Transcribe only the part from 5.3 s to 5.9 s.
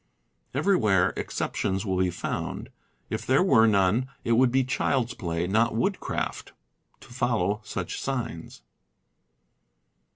not